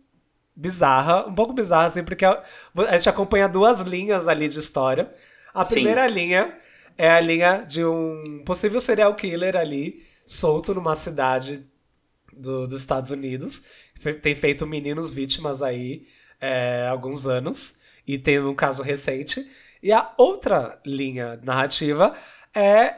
[0.55, 2.43] bizarra, um pouco bizarra, assim, porque a,
[2.89, 5.09] a gente acompanha duas linhas ali de história.
[5.53, 5.75] A Sim.
[5.75, 6.57] primeira linha
[6.97, 11.68] é a linha de um possível serial killer ali, solto numa cidade
[12.39, 13.61] do- dos Estados Unidos.
[14.21, 16.07] Tem feito meninos vítimas aí
[16.39, 17.75] é, há alguns anos.
[18.07, 19.45] E tem um caso recente.
[19.83, 22.13] E a outra linha narrativa
[22.55, 22.95] é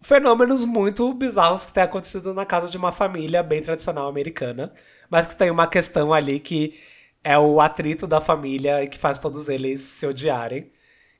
[0.00, 4.72] fenômenos muito bizarros que têm acontecido na casa de uma família bem tradicional americana.
[5.10, 6.78] Mas que tem uma questão ali que
[7.22, 10.70] é o atrito da família e que faz todos eles se odiarem.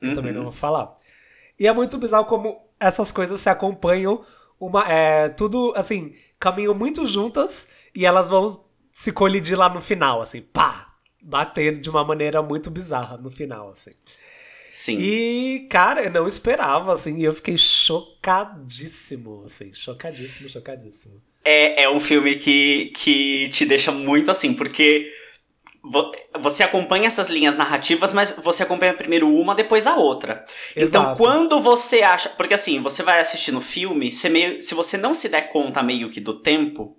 [0.01, 0.93] Que eu também não vou falar.
[1.59, 4.25] E é muito bizarro como essas coisas se acompanham.
[4.59, 10.23] Uma, é, tudo, assim, caminham muito juntas e elas vão se colidir lá no final,
[10.23, 10.95] assim, pá!
[11.21, 13.91] Bater de uma maneira muito bizarra no final, assim.
[14.71, 14.97] Sim.
[14.99, 21.21] E, cara, eu não esperava, assim, e eu fiquei chocadíssimo, assim, chocadíssimo, chocadíssimo.
[21.45, 25.11] É, é um filme que, que te deixa muito assim, porque
[26.41, 30.45] você acompanha essas linhas narrativas, mas você acompanha primeiro uma, depois a outra.
[30.75, 31.19] Então, Exato.
[31.19, 32.29] quando você acha.
[32.31, 35.83] Porque assim, você vai assistindo o filme, você meio, se você não se der conta
[35.83, 36.97] meio que do tempo,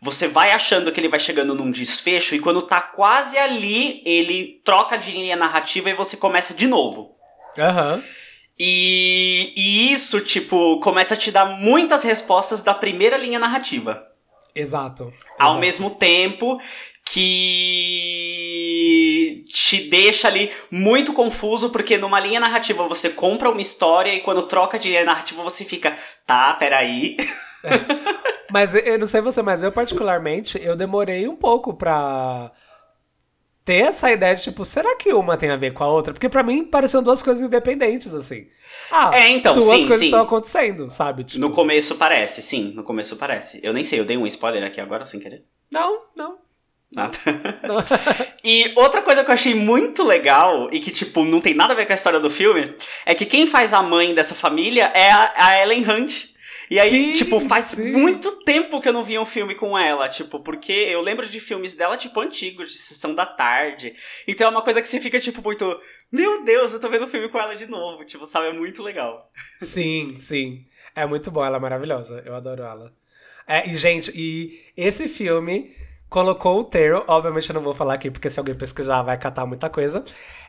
[0.00, 4.60] você vai achando que ele vai chegando num desfecho, e quando tá quase ali, ele
[4.64, 7.16] troca de linha narrativa e você começa de novo.
[7.58, 8.02] Aham.
[8.60, 14.04] E, e isso, tipo, começa a te dar muitas respostas da primeira linha narrativa.
[14.54, 15.12] Exato.
[15.38, 15.60] Ao exato.
[15.60, 16.58] mesmo tempo
[17.12, 18.48] que
[19.48, 24.42] te deixa ali muito confuso, porque numa linha narrativa você compra uma história e quando
[24.44, 25.94] troca de linha narrativa você fica,
[26.26, 27.16] tá, peraí.
[28.50, 32.50] Mas eu não sei você, mas eu particularmente, eu demorei um pouco pra
[33.64, 36.14] ter essa ideia de, tipo, será que uma tem a ver com a outra?
[36.14, 38.46] Porque pra mim pareciam duas coisas independentes, assim.
[38.90, 40.04] Ah, É, então, duas sim, coisas sim.
[40.06, 41.24] estão acontecendo, sabe?
[41.24, 43.60] Tipo, No começo parece, sim, no começo parece.
[43.62, 45.44] Eu nem sei, eu dei um spoiler aqui agora sem querer.
[45.70, 46.38] Não, não.
[46.90, 47.18] Nada.
[48.42, 51.76] e outra coisa que eu achei muito legal e que, tipo, não tem nada a
[51.76, 52.74] ver com a história do filme
[53.04, 56.28] é que quem faz a mãe dessa família é a, a Ellen Hunt.
[56.70, 57.92] E aí, Sim, tipo, faz sim.
[57.92, 61.40] muito tempo que eu não via um filme com ela, tipo, porque eu lembro de
[61.40, 63.94] filmes dela, tipo, antigos, de Sessão da Tarde.
[64.26, 65.80] Então é uma coisa que você fica, tipo, muito.
[66.12, 68.48] Meu Deus, eu tô vendo um filme com ela de novo, tipo, sabe?
[68.48, 69.30] É muito legal.
[69.62, 70.66] Sim, sim.
[70.94, 72.22] É muito bom, ela é maravilhosa.
[72.26, 72.94] Eu adoro ela.
[73.46, 75.74] É, e, gente, e esse filme
[76.08, 79.44] colocou o termo, obviamente eu não vou falar aqui, porque se alguém pesquisar vai catar
[79.46, 80.02] muita coisa.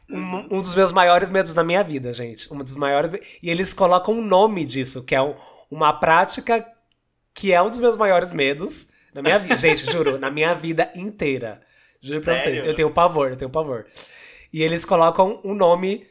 [0.10, 2.52] Um, um dos meus maiores medos na minha vida, gente.
[2.54, 3.12] Um dos maiores.
[3.44, 5.36] E eles colocam um nome disso, que é um-
[5.70, 6.66] uma prática
[7.34, 9.56] que é um dos meus maiores medos na minha vida.
[9.58, 11.62] gente, juro, na minha vida inteira.
[12.02, 12.56] Juro pra Sério?
[12.56, 12.68] vocês.
[12.68, 13.86] Eu tenho pavor, eu tenho pavor.
[14.52, 16.08] E eles colocam um nome.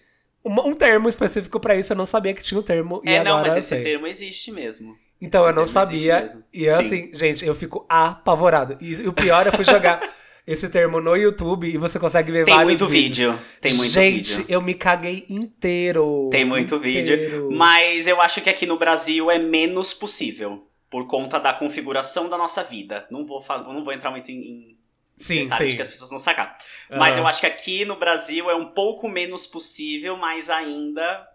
[0.48, 3.00] Um, termo específico pra isso, eu não sabia que tinha um termo.
[3.04, 3.82] e é, não, agora mas eu esse sei.
[3.82, 4.96] termo existe mesmo.
[5.20, 6.44] Então eu não Esse termo existe sabia.
[6.52, 6.86] E eu, Sim.
[6.86, 8.78] assim, gente, eu fico apavorado.
[8.80, 10.00] E, o pior, eu fui jogar
[10.46, 13.34] esse termo no YouTube e você consegue ver Tem vários muito vídeos.
[13.34, 13.46] vídeo.
[13.60, 14.46] Tem muito gente, vídeo.
[14.48, 16.28] eu me caguei inteiro.
[16.30, 17.14] Tem muito vídeo.
[17.14, 17.50] inteiro.
[17.52, 20.64] Mas eu acho que aqui no Brasil é menos possível.
[20.90, 23.06] Por conta da configuração da nossa vida.
[23.10, 24.77] Não vou, não vou entrar muito em
[25.18, 25.76] Sim, detalhes sim.
[25.76, 26.56] que as pessoas vão sacar.
[26.90, 27.24] Mas Aham.
[27.24, 31.26] eu acho que aqui no Brasil é um pouco menos possível, mas ainda.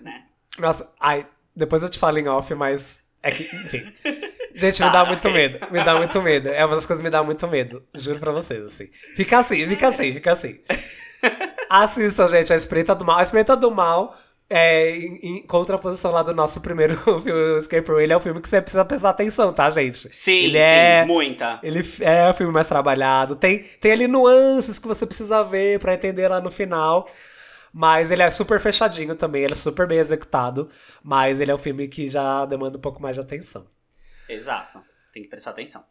[0.00, 0.24] Né?
[0.58, 3.92] Nossa, ai, depois eu te falo em off, mas é que, enfim.
[4.54, 5.32] Gente, me Tá, dá muito ok.
[5.32, 5.72] medo.
[5.72, 6.48] Me dá muito medo.
[6.48, 7.86] É uma das coisas que me dá muito medo.
[7.94, 8.88] Juro pra vocês, assim.
[9.14, 10.60] Fica assim, fica assim, fica assim.
[11.70, 13.18] Assistam, gente, A Espreita do Mal.
[13.18, 14.18] A Espreita do Mal
[14.50, 18.00] é em, em contraposição lá do nosso primeiro filme, o Escape Room.
[18.00, 20.08] Ele é um filme que você precisa prestar atenção, tá, gente?
[20.14, 21.04] Sim, Ele sim, é...
[21.06, 21.60] muita.
[21.62, 23.36] Ele é um filme mais trabalhado.
[23.36, 27.08] Tem, tem ali nuances que você precisa ver pra entender lá no final.
[27.72, 30.68] Mas ele é super fechadinho também, ele é super bem executado.
[31.02, 33.64] Mas ele é um filme que já demanda um pouco mais de atenção.
[34.28, 34.82] Exato.
[35.12, 35.84] Tem que prestar atenção.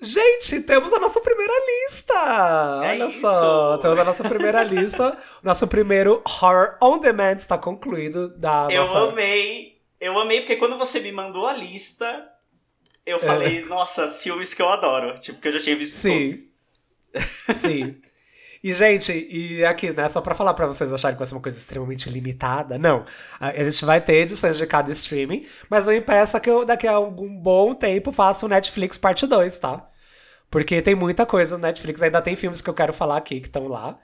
[0.00, 2.14] Gente, temos a nossa primeira lista!
[2.84, 3.20] É Olha isso!
[3.20, 5.16] só, temos a nossa primeira lista.
[5.42, 9.10] Nosso primeiro Horror On Demand está concluído da Eu nossa...
[9.10, 9.80] amei.
[9.98, 12.28] Eu amei porque quando você me mandou a lista,
[13.06, 15.18] eu falei, nossa, filmes que eu adoro.
[15.20, 16.30] Tipo, que eu já tinha visto Sim.
[17.14, 17.60] todos.
[17.60, 18.00] Sim.
[18.66, 21.40] E, gente, e aqui, né, só pra falar pra vocês acharem que vai ser uma
[21.40, 23.04] coisa extremamente limitada, não.
[23.38, 26.94] A, gente vai ter edições de cada streaming, mas não impeça que eu daqui a
[26.94, 29.88] algum bom tempo faça o Netflix parte 2, tá?
[30.50, 33.46] Porque tem muita coisa no Netflix, ainda tem filmes que eu quero falar aqui que
[33.46, 34.00] estão lá.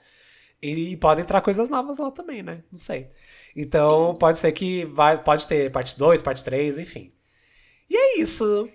[0.61, 2.63] E, podem entrar coisas novas lá também, né?
[2.71, 3.09] Não sei.
[3.53, 7.13] Então, pode ser que vai, pode ter parte 2, parte 3, enfim.
[7.89, 8.69] E é isso.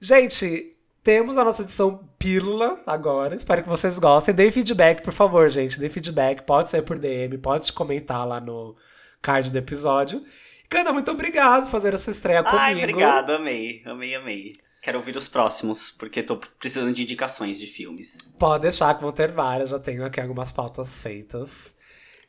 [0.00, 3.34] Gente, temos a nossa edição Pílula agora.
[3.34, 4.34] Espero que vocês gostem.
[4.34, 5.78] Dê feedback, por favor, gente.
[5.78, 6.42] Dê feedback.
[6.42, 8.76] Pode ser por DM, pode comentar lá no
[9.20, 10.22] card do episódio.
[10.68, 12.58] Canda, muito obrigado por fazer essa estreia comigo.
[12.58, 13.30] Ai, obrigado.
[13.30, 14.52] Amei, amei, amei.
[14.80, 18.32] Quero ouvir os próximos, porque tô precisando de indicações de filmes.
[18.38, 19.70] Pode deixar que vão ter várias.
[19.70, 21.74] Já tenho aqui algumas pautas feitas.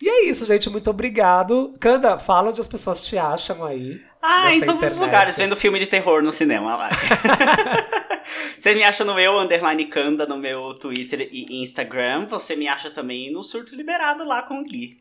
[0.01, 0.69] E é isso, gente.
[0.69, 1.73] Muito obrigado.
[1.79, 4.01] Canda, fala onde as pessoas te acham aí.
[4.21, 4.91] Ah, em todos internet.
[4.91, 6.89] os lugares, vendo filme de terror no cinema lá.
[8.57, 12.25] Você me acha no meu underline Kanda, no meu Twitter e Instagram.
[12.27, 14.97] Você me acha também no Surto Liberado lá com o Gui.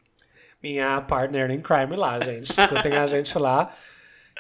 [0.62, 2.50] Minha partner in crime lá, gente.
[2.50, 3.72] Escutem a gente lá.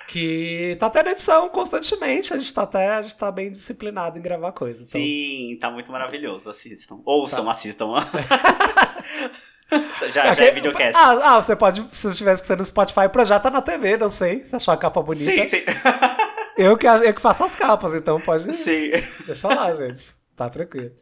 [0.08, 2.32] Que tá tendo edição constantemente.
[2.32, 4.82] A gente tá até a gente tá bem disciplinado em gravar coisa.
[4.82, 5.00] Então.
[5.00, 6.50] Sim, tá muito maravilhoso.
[6.50, 7.00] Assistam.
[7.04, 7.50] Ouçam, tá.
[7.50, 7.94] assistam.
[10.10, 10.96] já, é já é videocast.
[10.96, 14.40] Ah, ah, você pode, se tivesse que ser no Spotify, projeta na TV, não sei.
[14.40, 15.24] Se achar a capa bonita.
[15.24, 15.62] Sim, sim.
[16.56, 18.52] Eu que, eu que faço as capas, então pode.
[18.52, 18.90] Sim.
[19.26, 20.14] Deixa lá, gente.
[20.36, 20.92] Tá tranquilo.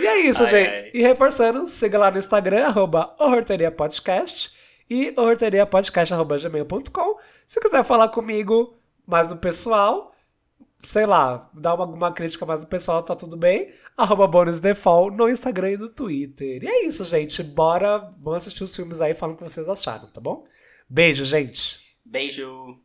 [0.00, 0.70] E é isso, ai, gente.
[0.70, 0.90] Ai.
[0.94, 3.14] E reforçando, siga lá no Instagram, arroba
[4.88, 7.18] e horteriapodcast.gmail.com.
[7.46, 10.14] Se quiser falar comigo mais no pessoal,
[10.82, 13.72] sei lá, dar uma, uma crítica mais no pessoal, tá tudo bem.
[13.96, 16.62] Arroba bonusdefault no Instagram e no Twitter.
[16.62, 17.42] E é isso, gente.
[17.42, 20.44] Bora, vamos assistir os filmes aí e falam o que vocês acharam, tá bom?
[20.88, 21.80] Beijo, gente.
[22.04, 22.78] Beijo.